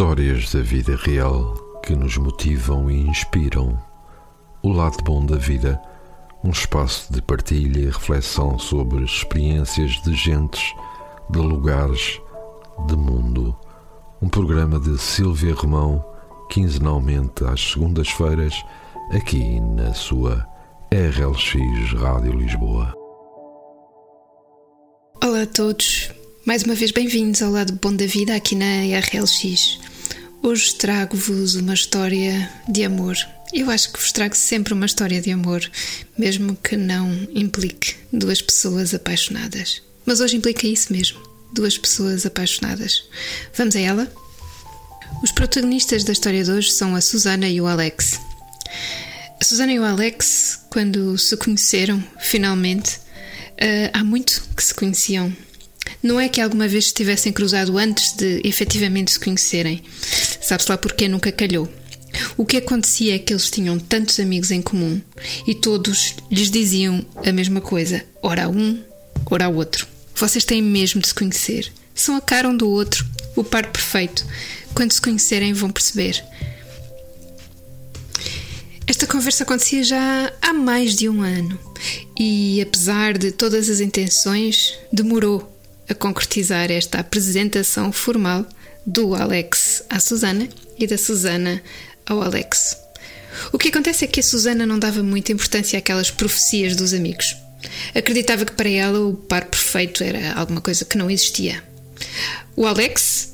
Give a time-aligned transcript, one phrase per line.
[0.00, 1.52] Histórias da vida real
[1.84, 3.78] que nos motivam e inspiram.
[4.62, 5.78] O lado bom da vida,
[6.42, 10.72] um espaço de partilha e reflexão sobre experiências de gentes,
[11.28, 12.18] de lugares,
[12.88, 13.54] de mundo.
[14.22, 16.02] Um programa de Silvia Romão,
[16.48, 18.54] quinzenalmente às segundas-feiras,
[19.12, 20.48] aqui na sua
[20.90, 22.94] RLX Rádio Lisboa.
[25.22, 26.10] Olá a todos,
[26.46, 29.90] mais uma vez bem-vindos ao lado bom da vida aqui na RLX.
[30.42, 33.14] Hoje trago-vos uma história de amor.
[33.52, 35.60] Eu acho que vos trago sempre uma história de amor,
[36.16, 39.82] mesmo que não implique duas pessoas apaixonadas.
[40.06, 41.20] Mas hoje implica isso mesmo,
[41.52, 43.04] duas pessoas apaixonadas.
[43.54, 44.12] Vamos a ela?
[45.22, 48.18] Os protagonistas da história de hoje são a Susana e o Alex.
[49.38, 55.30] A Susana e o Alex, quando se conheceram, finalmente, uh, há muito que se conheciam.
[56.02, 59.82] Não é que alguma vez se tivessem cruzado antes de efetivamente se conhecerem.
[60.40, 61.68] Sabe-se lá porque nunca calhou.
[62.36, 65.00] O que acontecia é que eles tinham tantos amigos em comum
[65.46, 68.82] e todos lhes diziam a mesma coisa, ora a um,
[69.30, 69.86] ora outro.
[70.14, 71.72] Vocês têm mesmo de se conhecer.
[71.94, 74.26] São a cara um do outro, o par perfeito.
[74.74, 76.22] Quando se conhecerem, vão perceber.
[78.86, 81.58] Esta conversa acontecia já há mais de um ano
[82.18, 85.56] e, apesar de todas as intenções, demorou
[85.88, 88.44] a concretizar esta apresentação formal
[88.84, 91.62] do Alex à Susana e da Susana
[92.06, 92.76] ao Alex.
[93.52, 97.36] O que acontece é que a Susana não dava muita importância àquelas profecias dos amigos.
[97.94, 101.62] Acreditava que para ela o par perfeito era alguma coisa que não existia.
[102.56, 103.32] O Alex,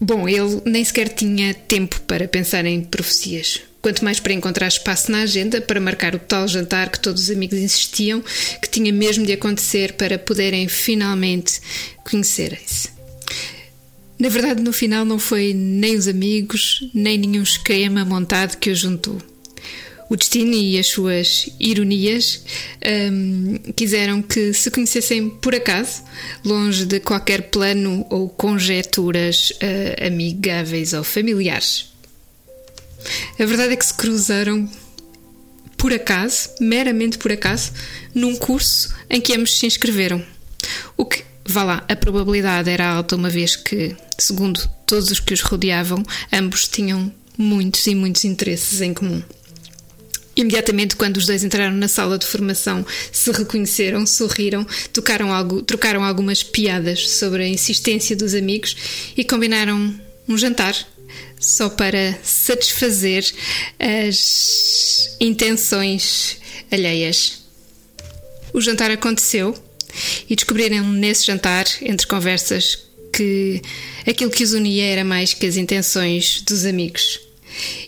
[0.00, 5.10] bom, ele nem sequer tinha tempo para pensar em profecias quanto mais para encontrar espaço
[5.10, 8.22] na agenda para marcar o tal jantar que todos os amigos insistiam
[8.62, 11.60] que tinha mesmo de acontecer para poderem finalmente
[12.04, 12.91] conhecerem-se.
[14.22, 18.78] Na verdade, no final não foi nem os amigos, nem nenhum esquema montado que os
[18.78, 19.20] juntou.
[20.08, 22.44] O destino e as suas ironias
[23.10, 26.04] hum, quiseram que se conhecessem por acaso,
[26.44, 31.92] longe de qualquer plano ou conjecturas uh, amigáveis ou familiares.
[33.40, 34.70] A verdade é que se cruzaram
[35.76, 37.72] por acaso, meramente por acaso,
[38.14, 40.24] num curso em que ambos se inscreveram.
[40.96, 45.34] O que, vá lá, a probabilidade era alta, uma vez que, segundo todos os que
[45.34, 49.22] os rodeavam, ambos tinham muitos e muitos interesses em comum.
[50.34, 54.66] Imediatamente, quando os dois entraram na sala de formação, se reconheceram, sorriram,
[55.30, 58.74] algo, trocaram algumas piadas sobre a insistência dos amigos
[59.16, 59.94] e combinaram
[60.26, 60.74] um jantar
[61.38, 63.24] só para satisfazer
[63.78, 66.38] as intenções
[66.70, 67.42] alheias.
[68.54, 69.54] O jantar aconteceu
[70.28, 72.78] e descobriram nesse jantar, entre conversas,
[73.12, 73.60] que
[74.06, 77.20] aquilo que os unia era mais que as intenções dos amigos.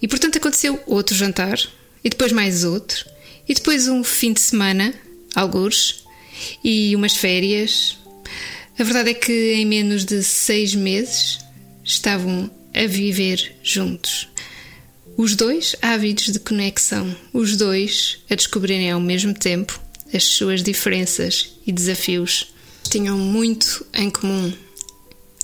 [0.00, 1.58] E portanto aconteceu outro jantar,
[2.02, 3.04] e depois mais outro,
[3.48, 4.94] e depois um fim de semana,
[5.34, 6.04] alguns,
[6.64, 7.98] e umas férias.
[8.78, 11.38] A verdade é que em menos de seis meses
[11.84, 14.28] estavam a viver juntos.
[15.16, 19.78] Os dois ávidos de conexão, os dois a descobrirem ao mesmo tempo
[20.12, 22.52] as suas diferenças e desafios.
[22.88, 24.52] Tinham muito em comum.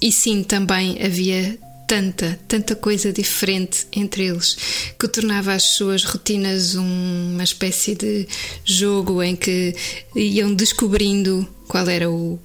[0.00, 4.56] E sim, também havia tanta, tanta coisa diferente entre eles
[4.98, 8.26] que tornava as suas rotinas uma espécie de
[8.64, 9.74] jogo em que
[10.14, 12.38] iam descobrindo qual era o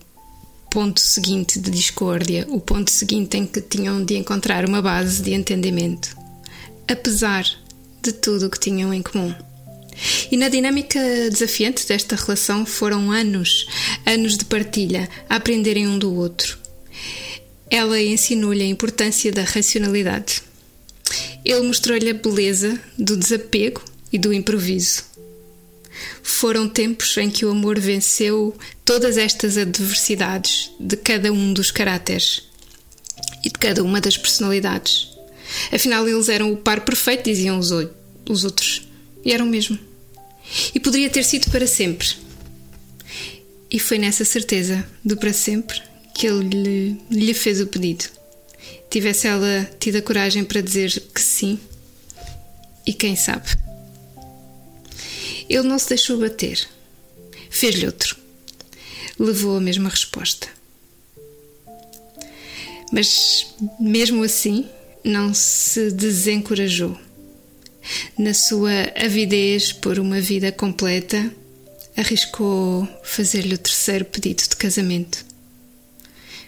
[0.70, 5.34] ponto seguinte de discórdia, o ponto seguinte em que tinham de encontrar uma base de
[5.34, 6.16] entendimento,
[6.88, 7.46] apesar
[8.02, 9.34] de tudo o que tinham em comum.
[10.32, 13.68] E na dinâmica desafiante desta relação foram anos,
[14.06, 16.58] anos de partilha, a aprenderem um do outro.
[17.70, 20.42] Ela ensinou-lhe a importância da racionalidade.
[21.44, 23.82] Ele mostrou-lhe a beleza do desapego
[24.12, 25.04] e do improviso.
[26.24, 32.44] Foram tempos em que o amor venceu todas estas adversidades de cada um dos caráteres
[33.44, 35.10] e de cada uma das personalidades.
[35.72, 37.72] Afinal, eles eram o par perfeito, diziam os,
[38.30, 38.91] os outros.
[39.24, 39.78] E eram mesmo.
[40.74, 42.08] E poderia ter sido para sempre.
[43.70, 45.82] E foi nessa certeza do para sempre
[46.14, 48.06] que ele lhe, lhe fez o pedido.
[48.90, 51.58] Tivesse ela tido a coragem para dizer que sim,
[52.86, 53.48] e quem sabe.
[55.50, 56.68] Ele não se deixou bater.
[57.50, 58.16] Fez-lhe outro.
[59.20, 60.48] Levou a mesma resposta.
[62.92, 64.68] Mas, mesmo assim,
[65.04, 66.98] não se desencorajou.
[68.18, 71.32] Na sua avidez por uma vida completa,
[71.96, 75.26] arriscou fazer-lhe o terceiro pedido de casamento.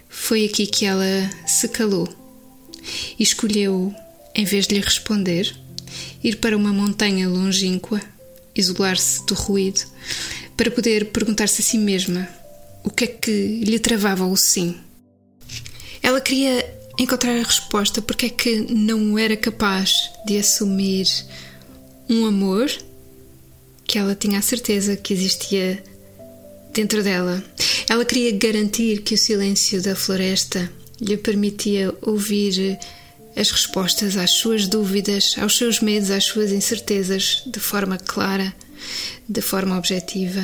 [0.10, 2.08] Foi aqui que ela se calou
[3.18, 3.94] e escolheu,
[4.36, 5.54] em vez de lhe responder,
[6.24, 8.02] ir para uma montanha longínqua,
[8.56, 9.82] isolar-se do ruído,
[10.56, 12.28] para poder perguntar-se a si mesma
[12.84, 14.78] o que é que lhe travava o sim.
[16.02, 21.08] Ela queria encontrar a resposta porque é que não era capaz de assumir
[22.10, 22.70] um amor
[23.86, 25.84] que ela tinha a certeza que existia
[26.74, 27.44] dentro dela.
[27.90, 32.78] Ela queria garantir que o silêncio da floresta lhe permitia ouvir
[33.36, 38.54] as respostas às suas dúvidas, aos seus medos, às suas incertezas de forma clara,
[39.28, 40.42] de forma objetiva,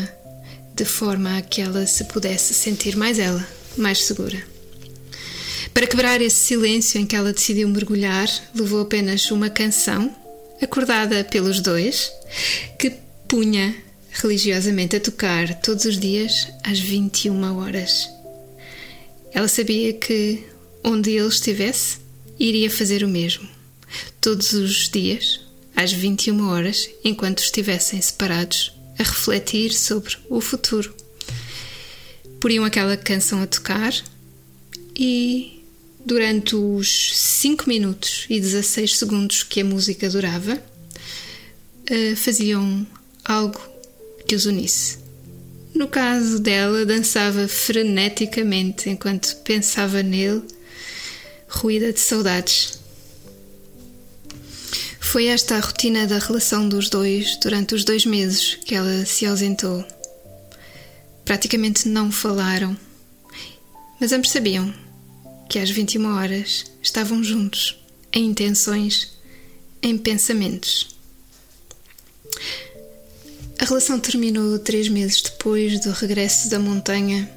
[0.74, 3.45] de forma a que ela se pudesse sentir mais ela,
[3.78, 4.42] mais segura.
[5.80, 10.14] Para quebrar esse silêncio em que ela decidiu mergulhar, levou apenas uma canção,
[10.62, 12.12] acordada pelos dois,
[12.78, 12.92] que
[13.30, 13.74] punha
[14.12, 18.10] religiosamente a tocar todos os dias às 21 horas.
[19.31, 20.44] Ela sabia que
[20.84, 22.00] onde ele estivesse,
[22.38, 23.48] iria fazer o mesmo,
[24.20, 25.40] todos os dias,
[25.74, 30.94] às 21 horas, enquanto estivessem separados, a refletir sobre o futuro.
[32.42, 33.94] Poriam aquela canção a tocar
[34.94, 35.59] e,
[36.06, 40.62] durante os 5 minutos e 16 segundos que a música durava,
[41.88, 42.86] eh, faziam
[43.25, 43.60] algo
[44.28, 44.98] que os unisse.
[45.74, 50.42] No caso dela, dançava freneticamente enquanto pensava nele,
[51.48, 52.80] ruída de saudades.
[55.00, 59.25] Foi esta a rotina da relação dos dois durante os dois meses que ela se
[59.25, 59.84] ausentou.
[61.25, 62.78] Praticamente não falaram,
[64.00, 64.74] mas ambos sabiam
[65.50, 69.18] que às 21 horas estavam juntos, em intenções,
[69.81, 70.96] em pensamentos.
[73.57, 77.30] A relação terminou três meses depois do regresso da montanha,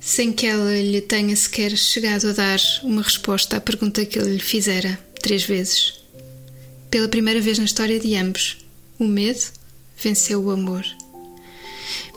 [0.00, 4.32] sem que ela lhe tenha sequer chegado a dar uma resposta à pergunta que ele
[4.32, 5.94] lhe fizera três vezes.
[6.90, 8.58] Pela primeira vez na história de ambos,
[8.98, 9.44] o medo
[10.02, 10.84] venceu o amor.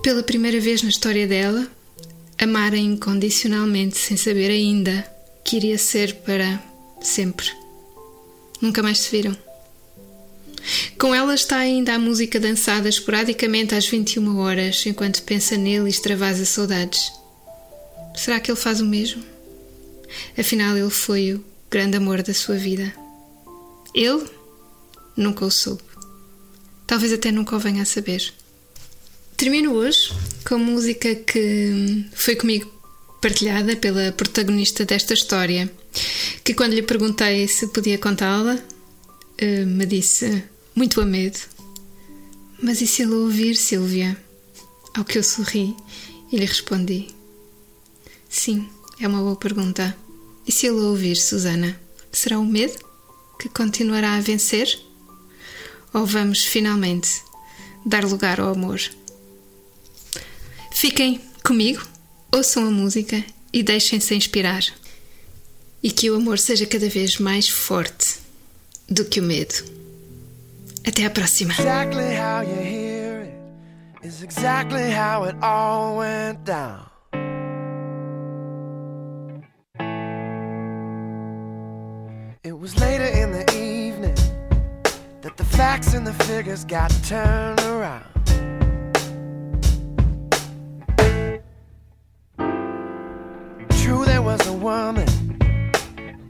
[0.02, 1.70] Pela primeira vez na história dela,
[2.42, 5.06] amara incondicionalmente sem saber ainda
[5.44, 6.60] que iria ser para
[7.00, 7.46] sempre.
[8.60, 9.38] Nunca mais se viram.
[10.98, 15.90] Com ela está ainda a música dançada esporadicamente às 21 horas, enquanto pensa nele e
[15.90, 17.12] extravasa saudades.
[18.16, 19.24] Será que ele faz o mesmo?
[20.38, 22.94] Afinal, ele foi o grande amor da sua vida.
[23.94, 24.26] Ele
[25.16, 25.84] nunca o soube.
[26.88, 28.34] Talvez até nunca o venha a saber.
[29.42, 30.14] Termino hoje
[30.48, 32.72] com música que foi comigo
[33.20, 35.68] partilhada pela protagonista desta história,
[36.44, 38.60] que quando lhe perguntei se podia contá-la,
[39.40, 40.44] eh, me disse
[40.76, 41.40] muito a medo.
[42.62, 44.16] Mas e se ele ouvir, Silvia?
[44.96, 45.76] Ao que eu sorri
[46.32, 47.08] e lhe respondi:
[48.30, 49.98] Sim, é uma boa pergunta.
[50.46, 51.82] E se ele ouvir, Susana?
[52.12, 52.78] Será o medo
[53.40, 54.80] que continuará a vencer?
[55.96, 57.24] Ou vamos finalmente
[57.84, 58.80] dar lugar ao amor?
[60.82, 61.86] Fiquem comigo,
[62.34, 63.24] ouçam a música
[63.54, 64.64] e deixem-se inspirar.
[65.84, 68.18] E que o amor seja cada vez mais forte
[68.90, 69.54] do que o medo.
[70.84, 71.54] Até a próxima.
[71.54, 73.32] Exactly how you hear
[74.02, 76.90] it is exactly how it all went down.
[82.44, 84.16] It was later in the evening
[85.22, 87.71] that the facts and the figures got turned
[94.62, 95.08] woman.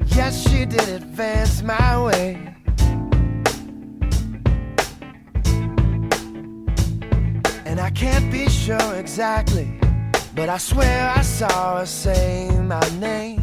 [0.08, 2.38] Yes, she did advance my way.
[7.66, 9.80] And I can't be sure exactly,
[10.34, 13.41] but I swear I saw her say my name.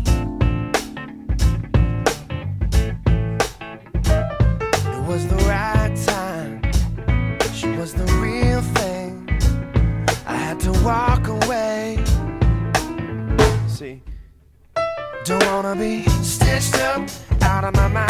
[15.68, 17.06] Wanna be stitched up,
[17.42, 18.07] out of my mind,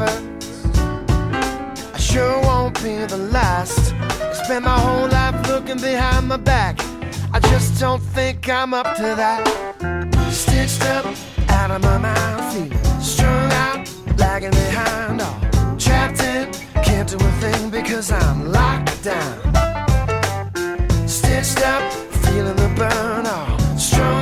[0.00, 0.76] first,
[1.94, 3.94] I sure won't be the last.
[4.30, 6.74] I spent my whole life looking behind my back.
[7.32, 9.42] I just don't think I'm up to that.
[10.32, 11.06] Stitched up
[11.50, 13.80] out of my mind, feeling strung out,
[14.18, 15.40] lagging behind, all
[15.76, 16.50] trapped in.
[16.82, 19.34] Can't do a thing because I'm locked down.
[21.06, 21.82] Stitched up,
[22.24, 24.19] feeling the burn, all strung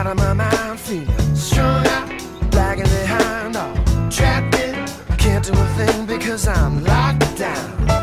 [0.00, 2.08] out of my mind, feeling strung out,
[2.54, 3.74] lagging behind, all
[4.10, 4.74] trapped in.
[5.18, 7.99] Can't do a thing because I'm locked down.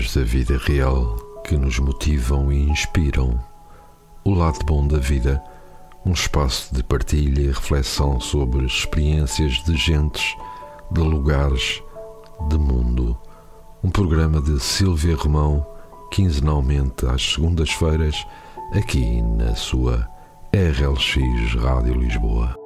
[0.00, 3.38] Histórias da vida real que nos motivam e inspiram.
[4.24, 5.42] O lado bom da vida,
[6.06, 10.34] um espaço de partilha e reflexão sobre experiências de gentes,
[10.90, 11.82] de lugares,
[12.48, 13.18] de mundo.
[13.84, 15.66] Um programa de Silvia Romão,
[16.10, 18.26] quinzenalmente às segundas-feiras,
[18.72, 20.08] aqui na sua
[20.54, 22.59] RLX Rádio Lisboa.